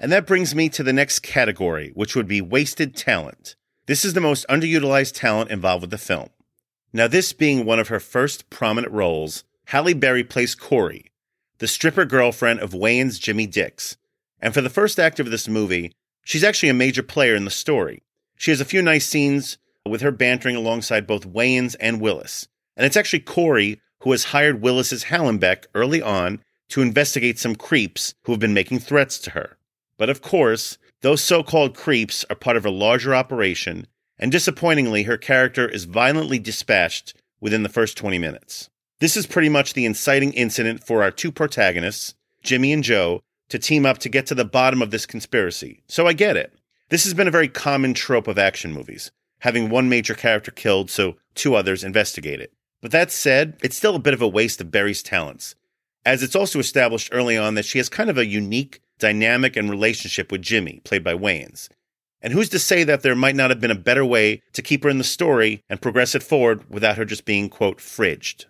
And 0.05 0.13
that 0.13 0.27
brings 0.27 0.55
me 0.55 0.69
to 0.69 0.83
the 0.83 0.93
next 0.93 1.21
category, 1.21 1.91
which 1.95 2.15
would 2.15 2.29
be 2.29 2.43
wasted 2.43 2.95
talent. 2.95 3.57
This 3.87 4.05
is 4.05 4.13
the 4.13 4.21
most 4.21 4.45
underutilized 4.51 5.15
talent 5.15 5.51
involved 5.51 5.81
with 5.81 5.91
the 5.91 5.97
film. 5.97 6.29
Now, 6.93 7.09
this 7.09 7.33
being 7.33 7.65
one 7.65 7.79
of 7.79 7.89
her 7.89 8.01
first 8.01 8.51
prominent 8.51 8.93
roles, 8.93 9.45
Halle 9.69 9.95
Berry 9.95 10.23
plays 10.23 10.55
Corey, 10.55 11.11
the 11.57 11.67
stripper 11.67 12.05
girlfriend 12.05 12.61
of 12.61 12.73
Wayans 12.73 13.19
Jimmy 13.19 13.47
Dix. 13.47 13.97
And 14.43 14.53
for 14.53 14.61
the 14.61 14.69
first 14.69 15.01
act 15.01 15.21
of 15.21 15.31
this 15.31 15.49
movie, 15.49 15.95
she's 16.23 16.45
actually 16.45 16.69
a 16.69 16.75
major 16.75 17.03
player 17.03 17.35
in 17.35 17.47
the 17.47 17.51
story. 17.51 18.03
She 18.37 18.51
has 18.51 18.61
a 18.61 18.67
few 18.67 18.83
nice 18.83 19.07
scenes 19.07 19.57
with 19.89 20.03
her 20.03 20.13
bantering 20.13 20.55
alongside 20.55 21.07
both 21.07 21.33
Wayans 21.33 21.77
and 21.81 21.99
Willis. 21.99 22.47
And 22.77 22.85
it's 22.85 22.99
actually 22.99 23.21
Corey 23.21 23.81
who 24.01 24.11
has 24.11 24.25
hired 24.25 24.61
Willis's 24.61 25.05
Hallenbeck 25.05 25.65
early 25.75 26.03
on 26.03 26.45
to 26.69 26.83
investigate 26.83 27.39
some 27.39 27.57
creeps 27.57 28.13
who 28.25 28.33
have 28.33 28.41
been 28.41 28.53
making 28.53 28.81
threats 28.81 29.17
to 29.21 29.31
her. 29.31 29.57
But 29.97 30.11
of 30.11 30.23
course, 30.23 30.79
those 31.03 31.23
so 31.23 31.43
called 31.43 31.77
creeps 31.77 32.25
are 32.31 32.37
part 32.37 32.57
of 32.57 32.67
a 32.67 32.71
larger 32.71 33.15
operation, 33.15 33.87
and 34.19 34.33
disappointingly, 34.33 35.05
her 35.05 35.17
character 35.17 35.69
is 35.69 35.85
violently 35.85 36.39
dispatched 36.39 37.15
within 37.41 37.63
the 37.63 37.69
first 37.69 37.97
20 37.97 38.19
minutes. 38.19 38.71
This 39.01 39.17
is 39.17 39.27
pretty 39.27 39.49
much 39.49 39.75
the 39.75 39.85
inciting 39.85 40.33
incident 40.33 40.85
for 40.85 41.03
our 41.03 41.11
two 41.11 41.31
protagonists, 41.31 42.15
Jimmy 42.43 42.73
and 42.73 42.83
Joe, 42.83 43.23
to 43.49 43.59
team 43.59 43.85
up 43.85 43.99
to 43.99 44.09
get 44.09 44.27
to 44.27 44.35
the 44.35 44.45
bottom 44.45 44.81
of 44.81 44.91
this 44.91 45.07
conspiracy. 45.07 45.83
So 45.89 46.07
I 46.07 46.13
get 46.13 46.37
it. 46.37 46.55
This 46.89 47.05
has 47.05 47.15
been 47.15 47.29
a 47.29 47.33
very 47.33 47.49
common 47.49 47.93
trope 47.95 48.29
of 48.29 48.39
action 48.39 48.73
movies, 48.73 49.11
having 49.41 49.69
one 49.69 49.89
major 49.89 50.15
character 50.15 50.51
killed 50.51 50.91
so 50.91 51.17
two 51.35 51.55
others 51.55 51.85
investigate 51.85 52.41
it. 52.41 52.53
But 52.81 52.93
that 52.93 53.11
said, 53.11 53.59
it's 53.63 53.77
still 53.77 53.95
a 53.95 54.01
bit 54.01 54.15
of 54.15 54.23
a 54.23 54.29
waste 54.29 54.61
of 54.61 54.71
Berry's 54.71 55.03
talents, 55.03 55.55
as 56.05 56.23
it's 56.23 56.37
also 56.37 56.59
established 56.59 57.11
early 57.13 57.37
on 57.37 57.55
that 57.55 57.65
she 57.65 57.79
has 57.79 57.89
kind 57.89 58.11
of 58.11 58.19
a 58.19 58.27
unique 58.27 58.81
dynamic 58.99 59.57
and 59.57 59.71
relationship 59.71 60.31
with 60.31 60.43
Jimmy, 60.43 60.81
played 60.85 61.05
by 61.05 61.15
Wayans. 61.15 61.69
And 62.23 62.33
who's 62.33 62.49
to 62.51 62.59
say 62.59 62.85
that 62.85 63.03
there 63.03 63.15
might 63.15 63.37
not 63.37 63.51
have 63.51 63.61
been 63.61 63.71
a 63.71 63.75
better 63.75 64.05
way 64.05 64.41
to 64.55 64.63
keep 64.63 64.83
her 64.85 64.89
in 64.89 64.99
the 64.99 65.05
story 65.05 65.63
and 65.69 65.83
progress 65.83 66.15
it 66.15 66.23
forward 66.23 66.65
without 66.71 66.97
her 66.97 67.05
just 67.05 67.27
being, 67.27 67.51
quote, 67.51 67.79
fridged? 67.79 68.47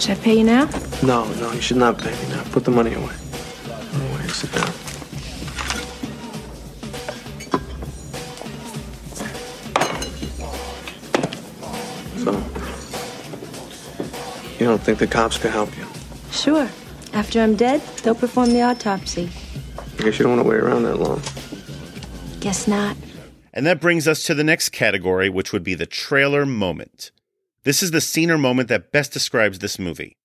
Should 0.00 0.10
I 0.10 0.20
pay 0.20 0.38
you 0.38 0.44
now? 0.44 0.68
No, 1.04 1.32
no, 1.34 1.52
you 1.52 1.60
should 1.60 1.76
not 1.76 1.98
pay 1.98 2.10
me 2.10 2.28
now. 2.30 2.42
Put 2.50 2.64
the 2.64 2.72
money 2.72 2.92
away. 2.94 3.04
Away, 3.04 4.26
sit 4.28 4.52
down. 4.52 4.72
So, 12.18 12.32
you 14.58 14.66
don't 14.66 14.82
think 14.82 14.98
the 14.98 15.06
cops 15.06 15.38
could 15.38 15.52
help 15.52 15.76
you? 15.78 15.86
Sure. 16.32 16.68
After 17.14 17.40
I'm 17.40 17.54
dead, 17.54 17.80
they'll 18.02 18.16
perform 18.16 18.50
the 18.50 18.62
autopsy. 18.62 19.30
I 19.98 20.02
guess 20.02 20.18
you 20.18 20.24
don't 20.24 20.36
want 20.36 20.42
to 20.42 20.48
wait 20.48 20.60
around 20.60 20.82
that 20.82 20.96
long. 20.96 21.22
Guess 22.40 22.66
not. 22.66 22.96
And 23.52 23.64
that 23.66 23.80
brings 23.80 24.08
us 24.08 24.24
to 24.24 24.34
the 24.34 24.42
next 24.42 24.70
category, 24.70 25.28
which 25.28 25.52
would 25.52 25.62
be 25.62 25.74
the 25.74 25.86
trailer 25.86 26.44
moment. 26.44 27.12
This 27.62 27.84
is 27.84 27.92
the 27.92 28.00
scene 28.00 28.32
or 28.32 28.36
moment 28.36 28.68
that 28.68 28.90
best 28.90 29.12
describes 29.12 29.60
this 29.60 29.78
movie. 29.78 30.16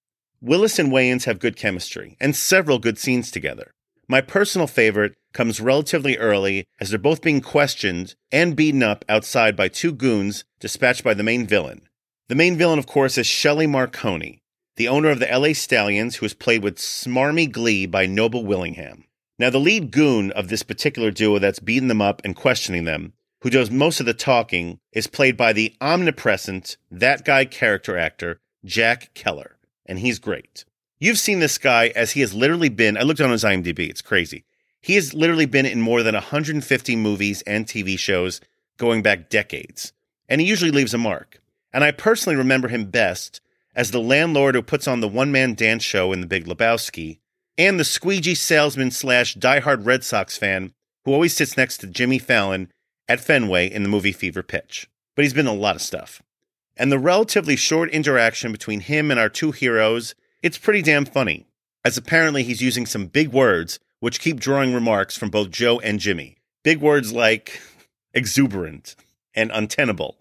Willis 0.41 0.79
and 0.79 0.91
Wayans 0.91 1.25
have 1.25 1.38
good 1.38 1.55
chemistry 1.55 2.17
and 2.19 2.36
several 2.36 2.79
good 2.79 2.98
scenes 2.98 3.29
together. 3.29 3.72
My 4.08 4.22
personal 4.22 4.65
favorite 4.65 5.13
comes 5.31 5.62
relatively 5.62 6.17
early 6.17 6.65
as 6.79 6.89
they're 6.89 6.98
both 6.98 7.22
being 7.22 7.41
questioned 7.41 8.15
and 8.31 8.55
beaten 8.55 8.81
up 8.81 9.05
outside 9.08 9.55
by 9.55 9.67
two 9.67 9.91
goons 9.91 10.43
dispatched 10.60 11.03
by 11.03 11.13
the 11.13 11.22
main 11.22 11.46
villain. 11.46 11.81
The 12.29 12.36
main 12.36 12.58
villain, 12.58 12.79
of 12.79 12.88
course, 12.88 13.17
is 13.17 13.27
Shelley 13.27 13.67
Marconi, 13.67 14.41
the 14.79 14.88
owner 14.88 15.09
of 15.09 15.19
the 15.19 15.27
LA 15.27 15.51
Stallions, 15.51 16.15
who 16.15 16.25
is 16.25 16.33
played 16.33 16.63
with 16.63 16.77
smarmy 16.77 17.51
glee 17.51 17.86
by 17.86 18.05
Noble 18.05 18.45
Willingham. 18.45 19.03
Now, 19.38 19.50
the 19.50 19.59
lead 19.59 19.91
goon 19.91 20.31
of 20.31 20.48
this 20.48 20.63
particular 20.63 21.12
duo 21.12 21.38
that's 21.38 21.59
beating 21.59 21.89
them 21.89 22.01
up 22.01 22.21
and 22.24 22.33
questioning 22.33 22.86
them, 22.86 23.12
who 23.41 23.50
does 23.50 23.69
most 23.69 24.00
of 24.00 24.05
the 24.05 24.13
talking, 24.13 24.79
is 24.93 25.05
played 25.05 25.36
by 25.36 25.51
the 25.51 25.75
omnipresent, 25.81 26.77
that 26.89 27.25
guy 27.25 27.43
character 27.43 27.98
actor, 27.98 28.39
Jack 28.63 29.13
Kehler. 29.13 29.55
And 29.86 30.00
he's 30.00 30.17
great. 30.17 30.63
You've 30.98 31.19
seen 31.19 31.39
this 31.39 31.57
guy 31.57 31.91
as 31.93 32.12
he 32.12 32.21
has 32.21 32.33
literally 32.33 32.69
been, 32.69 32.98
I 32.98 33.01
looked 33.01 33.19
on 33.19 33.31
his 33.31 33.43
IMDb, 33.43 33.89
it's 33.89 34.01
crazy. 34.01 34.45
He 34.79 34.95
has 34.95 35.13
literally 35.13 35.45
been 35.45 35.65
in 35.65 35.81
more 35.81 36.03
than 36.03 36.15
150 36.15 36.95
movies 36.95 37.41
and 37.41 37.65
TV 37.65 38.00
shows 38.00 38.39
going 38.77 39.01
back 39.01 39.29
decades. 39.29 39.91
And 40.29 40.39
he 40.39 40.48
usually 40.48 40.71
leaves 40.71 40.93
a 40.93 40.98
mark. 40.98 41.41
And 41.74 41.83
I 41.83 41.91
personally 41.91 42.38
remember 42.38 42.69
him 42.69 42.86
best 42.86 43.41
as 43.79 43.91
the 43.91 44.01
landlord 44.01 44.55
who 44.55 44.62
puts 44.62 44.89
on 44.89 45.00
the 45.00 45.07
one 45.07 45.31
man 45.31 45.53
dance 45.53 45.83
show 45.83 46.12
in 46.12 46.19
The 46.19 46.27
Big 46.27 46.43
Lebowski, 46.43 47.19
and 47.57 47.79
the 47.79 47.86
squeegee 47.86 48.36
salesman 48.36 48.91
slash 48.91 49.38
diehard 49.38 49.86
Red 49.86 50.03
Sox 50.03 50.38
fan 50.38 50.74
who 51.05 51.13
always 51.13 51.33
sits 51.33 51.55
next 51.55 51.77
to 51.77 51.88
Jimmy 51.88 52.19
Fallon 52.19 52.69
at 53.07 53.21
Fenway 53.21 53.71
in 53.71 53.83
the 53.83 53.88
movie 53.88 54.12
Fever 54.12 54.43
Pitch. 54.43 54.89
But 55.15 55.24
he's 55.24 55.33
been 55.33 55.48
a 55.48 55.53
lot 55.53 55.77
of 55.77 55.81
stuff. 55.81 56.21
And 56.75 56.91
the 56.91 57.00
relatively 57.00 57.55
short 57.55 57.89
interaction 57.91 58.51
between 58.51 58.81
him 58.81 59.12
and 59.12 59.19
our 59.19 59.29
two 59.29 59.53
heroes, 59.53 60.13
it's 60.43 60.57
pretty 60.57 60.81
damn 60.81 61.05
funny, 61.05 61.48
as 61.86 61.98
apparently 61.98 62.43
he's 62.43 62.62
using 62.62 62.86
some 62.86 63.05
big 63.05 63.29
words 63.29 63.79
which 64.01 64.19
keep 64.19 64.41
drawing 64.41 64.74
remarks 64.74 65.17
from 65.17 65.29
both 65.29 65.51
Joe 65.51 65.79
and 65.79 66.01
Jimmy. 66.01 66.36
Big 66.65 66.81
words 66.81 67.13
like 67.13 67.62
exuberant 68.13 68.98
and 69.33 69.51
untenable. 69.53 70.17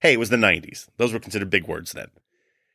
Hey, 0.00 0.14
it 0.14 0.18
was 0.18 0.30
the 0.30 0.36
90s. 0.36 0.88
Those 0.96 1.12
were 1.12 1.20
considered 1.20 1.50
big 1.50 1.68
words 1.68 1.92
then. 1.92 2.08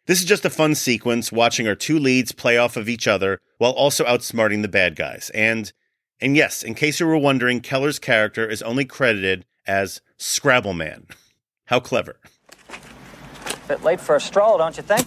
This 0.08 0.20
is 0.20 0.26
just 0.26 0.46
a 0.46 0.50
fun 0.50 0.74
sequence 0.74 1.34
watching 1.34 1.68
our 1.68 1.76
two 1.76 2.00
leads 2.00 2.32
play 2.32 2.58
off 2.58 2.78
of 2.78 2.88
each 2.88 3.10
other 3.10 3.42
while 3.58 3.74
also 3.74 4.06
outsmarting 4.06 4.62
the 4.62 4.70
bad 4.70 4.96
guys. 4.96 5.30
And 5.34 5.74
and 6.22 6.36
yes, 6.38 6.64
in 6.64 6.76
case 6.76 7.02
you 7.02 7.06
were 7.06 7.18
wondering, 7.18 7.60
Kehler's 7.60 8.00
character 8.00 8.48
is 8.48 8.62
only 8.62 8.86
credited 8.86 9.46
as 9.68 10.02
Scrabble 10.18 10.74
Man. 10.74 11.08
How 11.66 11.82
clever. 11.82 12.22
Bit 13.68 13.84
late 13.84 14.00
for 14.00 14.16
a 14.16 14.22
stroll, 14.22 14.58
don't 14.58 14.78
you 14.78 14.84
think? 14.84 15.06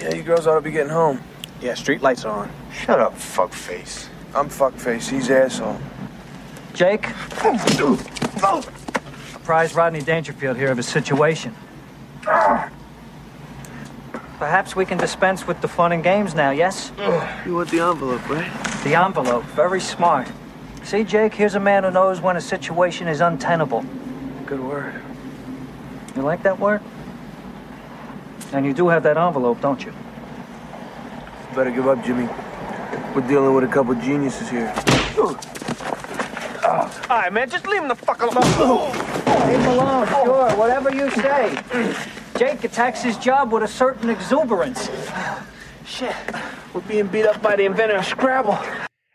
Yeah, 0.00 0.14
you 0.14 0.22
girls 0.22 0.46
ought 0.46 0.54
to 0.54 0.62
be 0.62 0.70
getting 0.70 0.90
home. 0.90 1.22
Yeah, 1.60 1.74
street 1.74 2.00
lights 2.00 2.24
are 2.24 2.44
on. 2.44 2.50
Shut 2.72 2.98
up, 2.98 3.14
fuckface. 3.14 4.08
I'm 4.34 4.48
fuckface. 4.48 5.10
He's 5.10 5.30
asshole. 5.30 5.78
Jake, 6.72 7.06
apprise 9.34 9.74
Rodney 9.74 10.00
Dangerfield 10.00 10.56
here 10.56 10.70
of 10.70 10.78
his 10.78 10.88
situation. 10.88 11.54
Ah! 12.26 12.70
Perhaps 14.40 14.74
we 14.74 14.86
can 14.86 14.96
dispense 14.96 15.46
with 15.46 15.60
the 15.60 15.68
fun 15.68 15.92
and 15.92 16.02
games 16.02 16.34
now, 16.34 16.50
yes? 16.50 16.92
You 17.44 17.56
want 17.56 17.68
the 17.68 17.80
envelope, 17.80 18.26
right? 18.26 18.50
The 18.84 18.94
envelope, 18.94 19.44
very 19.44 19.82
smart. 19.82 20.28
See, 20.82 21.04
Jake, 21.04 21.34
here's 21.34 21.56
a 21.56 21.60
man 21.60 21.84
who 21.84 21.90
knows 21.90 22.22
when 22.22 22.38
a 22.38 22.40
situation 22.40 23.06
is 23.06 23.20
untenable. 23.20 23.84
Good 24.46 24.60
word. 24.60 24.94
You 26.16 26.22
like 26.22 26.42
that 26.44 26.58
word? 26.58 26.80
And 28.54 28.64
you 28.64 28.72
do 28.72 28.88
have 28.88 29.02
that 29.02 29.18
envelope, 29.18 29.60
don't 29.60 29.84
you? 29.84 29.92
Better 31.54 31.70
give 31.70 31.86
up, 31.86 32.02
Jimmy. 32.02 32.26
We're 33.14 33.28
dealing 33.28 33.54
with 33.54 33.64
a 33.64 33.68
couple 33.68 33.94
geniuses 33.96 34.48
here. 34.48 34.72
All 35.18 36.88
right, 37.10 37.30
man, 37.30 37.50
just 37.50 37.66
leave 37.66 37.82
him 37.82 37.88
the 37.88 37.94
fuck 37.94 38.22
alone. 38.22 38.92
Leave 39.48 39.60
him 39.60 39.66
alone, 39.66 40.08
sure, 40.08 40.50
whatever 40.56 40.94
you 40.94 41.10
say. 41.10 41.62
Jake 42.40 42.64
attacks 42.64 43.02
his 43.02 43.18
job 43.18 43.52
with 43.52 43.62
a 43.62 43.68
certain 43.68 44.08
exuberance. 44.08 44.88
Shit. 45.84 46.16
We're 46.72 46.80
being 46.80 47.08
beat 47.08 47.26
up 47.26 47.42
by 47.42 47.54
the 47.54 47.66
inventor 47.66 47.96
of 47.96 48.06
Scrabble. 48.06 48.58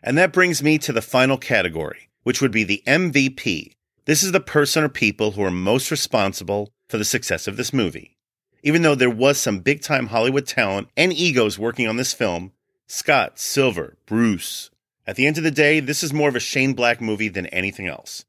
And 0.00 0.16
that 0.16 0.32
brings 0.32 0.62
me 0.62 0.78
to 0.78 0.92
the 0.92 1.02
final 1.02 1.36
category, 1.36 2.08
which 2.22 2.40
would 2.40 2.52
be 2.52 2.62
the 2.62 2.84
MVP. 2.86 3.72
This 4.04 4.22
is 4.22 4.30
the 4.30 4.38
person 4.38 4.84
or 4.84 4.88
people 4.88 5.32
who 5.32 5.42
are 5.42 5.50
most 5.50 5.90
responsible 5.90 6.70
for 6.88 6.98
the 6.98 7.04
success 7.04 7.48
of 7.48 7.56
this 7.56 7.72
movie. 7.72 8.16
Even 8.62 8.82
though 8.82 8.94
there 8.94 9.10
was 9.10 9.38
some 9.38 9.58
big 9.58 9.82
time 9.82 10.06
Hollywood 10.06 10.46
talent 10.46 10.86
and 10.96 11.12
egos 11.12 11.58
working 11.58 11.88
on 11.88 11.96
this 11.96 12.12
film 12.12 12.52
Scott, 12.86 13.40
Silver, 13.40 13.96
Bruce. 14.06 14.70
At 15.04 15.16
the 15.16 15.26
end 15.26 15.36
of 15.36 15.42
the 15.42 15.50
day, 15.50 15.80
this 15.80 16.04
is 16.04 16.12
more 16.12 16.28
of 16.28 16.36
a 16.36 16.40
Shane 16.40 16.74
Black 16.74 17.00
movie 17.00 17.26
than 17.26 17.46
anything 17.46 17.88
else. 17.88 18.24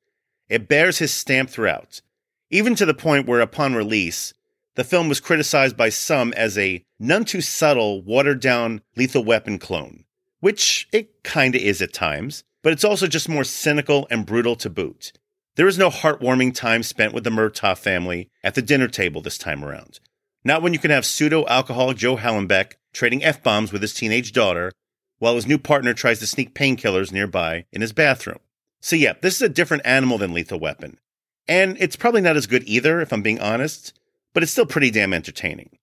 It 0.50 0.68
bears 0.68 0.98
his 0.98 1.14
stamp 1.14 1.52
throughout, 1.52 2.02
even 2.50 2.74
to 2.74 2.86
the 2.88 2.96
point 2.96 3.28
where, 3.28 3.42
upon 3.42 3.76
release, 3.76 4.34
the 4.78 4.84
film 4.84 5.10
was 5.10 5.20
criticized 5.20 5.76
by 5.76 5.90
some 5.90 6.32
as 6.34 6.56
a 6.56 6.86
none 7.00 7.26
too 7.26 7.42
subtle, 7.42 8.04
watered 8.04 8.40
down 8.40 8.82
lethal 8.96 9.24
weapon 9.24 9.58
clone, 9.58 10.06
which 10.40 10.88
it 10.94 11.24
kinda 11.24 11.60
is 11.60 11.82
at 11.82 11.94
times, 11.94 12.44
but 12.62 12.72
it's 12.72 12.84
also 12.84 13.08
just 13.08 13.28
more 13.28 13.44
cynical 13.44 14.08
and 14.12 14.28
brutal 14.28 14.56
to 14.56 14.70
boot. 14.70 15.12
There 15.56 15.68
is 15.68 15.80
no 15.80 15.90
heartwarming 15.90 16.54
time 16.54 16.84
spent 16.84 17.12
with 17.12 17.24
the 17.24 17.32
Murtaugh 17.32 17.76
family 17.76 18.30
at 18.44 18.54
the 18.54 18.62
dinner 18.62 18.88
table 18.88 19.20
this 19.20 19.40
time 19.40 19.66
around. 19.66 20.00
Not 20.44 20.62
when 20.62 20.74
you 20.74 20.80
can 20.80 20.92
have 20.92 21.08
pseudo 21.08 21.48
alcoholic 21.48 21.98
Joe 21.98 22.16
Hallenbeck 22.16 22.74
trading 22.94 23.24
F 23.24 23.42
bombs 23.42 23.74
with 23.74 23.82
his 23.82 23.96
teenage 23.96 24.32
daughter 24.32 24.72
while 25.18 25.34
his 25.34 25.48
new 25.48 25.58
partner 25.58 25.96
tries 25.96 26.20
to 26.20 26.28
sneak 26.28 26.54
painkillers 26.54 27.12
nearby 27.12 27.66
in 27.72 27.82
his 27.82 27.94
bathroom. 27.94 28.40
So, 28.80 28.96
yeah, 28.96 29.14
this 29.22 29.38
is 29.38 29.42
a 29.42 29.50
different 29.50 29.88
animal 29.88 30.20
than 30.20 30.34
Lethal 30.34 30.60
Weapon. 30.60 31.00
And 31.48 31.78
it's 31.80 31.96
probably 31.96 32.22
not 32.22 32.38
as 32.38 32.46
good 32.46 32.64
either, 32.68 33.02
if 33.02 33.12
I'm 33.12 33.24
being 33.24 33.40
honest, 33.40 33.97
but 34.38 34.44
it's 34.44 34.52
still 34.52 34.68
pretty 34.68 34.92
damn 34.92 35.16
entertaining. 35.16 35.80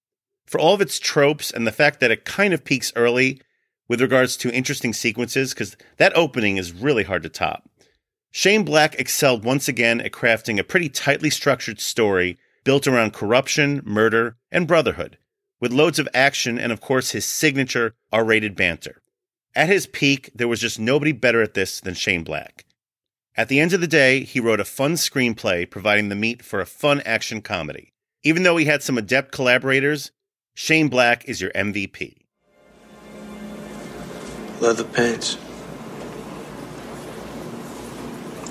For 0.47 0.61
all 0.61 0.75
of 0.75 0.81
its 0.81 1.01
tropes 1.01 1.51
and 1.51 1.67
the 1.67 1.73
fact 1.73 1.99
that 1.99 2.13
it 2.13 2.25
kind 2.25 2.55
of 2.55 2.65
peaks 2.65 2.93
early 2.95 3.41
with 3.89 4.01
regards 4.01 4.37
to 4.37 4.55
interesting 4.55 4.93
sequences, 4.93 5.53
because 5.53 5.77
that 5.97 6.17
opening 6.17 6.57
is 6.57 6.73
really 6.73 7.03
hard 7.03 7.25
to 7.25 7.29
top. 7.29 7.69
Shane 8.31 8.63
Black 8.63 8.95
excelled 8.95 9.43
once 9.43 9.67
again 9.67 10.01
at 10.01 10.13
crafting 10.13 10.61
a 10.61 10.63
pretty 10.63 10.89
tightly 10.89 11.31
structured 11.31 11.81
story 11.81 12.39
built 12.63 12.87
around 12.87 13.13
corruption, 13.13 13.83
murder, 13.85 14.37
and 14.53 14.69
brotherhood, 14.69 15.19
with 15.61 15.73
loads 15.73 15.99
of 15.99 16.09
action 16.15 16.57
and, 16.57 16.71
of 16.71 16.81
course, 16.81 17.11
his 17.11 17.25
signature 17.25 17.97
R 18.13 18.25
rated 18.25 18.55
banter. 18.55 19.03
At 19.57 19.69
his 19.69 19.89
peak, 19.89 20.31
there 20.33 20.47
was 20.47 20.61
just 20.61 20.79
nobody 20.79 21.11
better 21.11 21.43
at 21.43 21.55
this 21.55 21.81
than 21.81 21.95
Shane 21.95 22.23
Black. 22.23 22.65
At 23.35 23.49
the 23.49 23.59
end 23.59 23.73
of 23.73 23.81
the 23.81 23.89
day, 23.89 24.21
he 24.23 24.39
wrote 24.39 24.61
a 24.61 24.65
fun 24.65 24.93
screenplay 24.93 25.69
providing 25.69 26.09
the 26.09 26.15
meat 26.15 26.41
for 26.41 26.61
a 26.61 26.67
fun 26.67 27.01
action 27.05 27.43
comedy. 27.43 27.91
Even 28.27 28.43
though 28.43 28.57
he 28.57 28.65
had 28.65 28.83
some 28.83 28.97
adept 28.97 29.33
collaborators, 29.33 30.11
Shane 30.55 30.89
Black 30.89 31.27
is 31.27 31.43
your 31.43 31.51
MVP. 31.51 32.17
Leather 34.61 34.85
pants. 34.85 35.37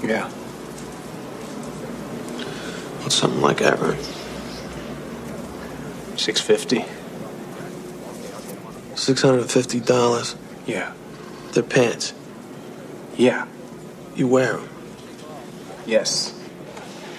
Yeah. 0.04 0.30
What's 3.02 3.16
something 3.16 3.42
like 3.42 3.58
that, 3.58 3.80
right? 3.80 4.00
Six 6.20 6.40
fifty. 6.40 6.86
Six 8.96 9.22
hundred 9.24 9.42
and 9.42 9.52
fifty 9.52 9.80
dollars. 9.80 10.36
Yeah. 10.68 10.94
They're 11.54 11.64
pants. 11.64 12.14
Yeah. 13.18 13.48
You 14.16 14.28
wear 14.28 14.58
them. 14.58 14.70
Yes. 15.88 16.40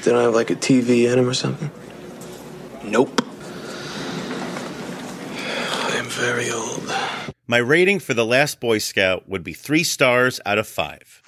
They 0.02 0.12
don't 0.12 0.22
have 0.22 0.35
like 0.35 0.50
a 0.50 0.57
TV 0.57 1.11
in 1.11 1.16
them 1.16 1.29
or 1.29 1.35
something. 1.35 1.70
Nope. 2.85 3.23
I 5.37 5.97
am 5.97 6.07
very 6.07 6.51
old. 6.51 6.92
My 7.47 7.59
rating 7.59 7.99
for 7.99 8.14
The 8.14 8.27
Last 8.27 8.61
Boy 8.61 8.79
Scout 8.79 9.29
would 9.29 9.42
be 9.42 9.53
three 9.53 9.85
stars 9.85 10.40
out 10.44 10.59
of 10.59 10.66
five. 10.66 11.23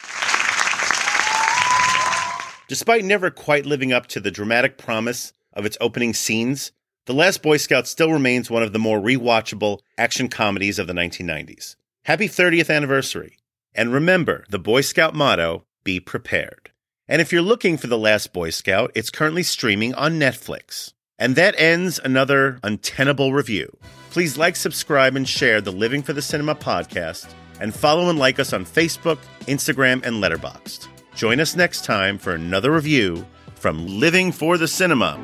Despite 2.69 3.05
never 3.05 3.31
quite 3.31 3.64
living 3.64 3.92
up 3.92 4.07
to 4.09 4.21
the 4.21 4.31
dramatic 4.31 4.77
promise 4.77 5.33
of 5.53 5.64
its 5.64 5.79
opening 5.81 6.14
scenes, 6.14 6.73
The 7.07 7.14
Last 7.14 7.42
Boy 7.42 7.57
Scout 7.57 7.87
still 7.87 8.12
remains 8.12 8.51
one 8.51 8.62
of 8.62 8.73
the 8.73 8.79
more 8.79 9.01
rewatchable 9.01 9.81
action 9.97 10.29
comedies 10.29 10.79
of 10.79 10.87
the 10.87 10.92
1990s. 10.92 11.77
Happy 12.05 12.29
30th 12.29 12.75
anniversary. 12.75 13.37
And 13.75 13.92
remember 13.92 14.45
the 14.49 14.59
Boy 14.59 14.81
Scout 14.81 15.14
motto 15.14 15.64
be 15.85 16.01
prepared. 16.01 16.71
And 17.09 17.23
if 17.23 17.33
you're 17.33 17.42
looking 17.42 17.77
for 17.77 17.87
The 17.87 17.99
Last 17.99 18.33
Boy 18.33 18.51
Scout, 18.51 18.90
it's 18.95 19.11
currently 19.11 19.42
streaming 19.45 19.95
on 19.95 20.19
Netflix. 20.19 20.92
And 21.18 21.37
that 21.37 21.59
ends 21.59 21.98
another 22.02 22.59
untenable 22.62 23.33
review. 23.33 23.74
Please 24.11 24.37
like, 24.37 24.57
subscribe, 24.57 25.16
and 25.16 25.29
share 25.29 25.61
the 25.61 25.72
Living 25.72 26.02
for 26.02 26.12
the 26.12 26.22
Cinema 26.22 26.55
podcast, 26.55 27.33
and 27.61 27.74
follow 27.74 28.11
and 28.11 28.18
like 28.18 28.38
us 28.38 28.52
on 28.52 28.64
Facebook, 28.64 29.18
Instagram, 29.46 30.05
and 30.05 30.22
Letterboxd. 30.22 30.88
Join 31.14 31.40
us 31.40 31.57
next 31.57 31.85
time 31.85 32.18
for 32.18 32.33
another 32.33 32.70
review 32.70 33.26
from 33.55 33.87
Living 33.87 34.31
for 34.33 34.59
the 34.59 34.68
Cinema. 34.68 35.18